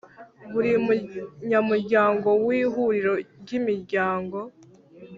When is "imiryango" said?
3.59-4.37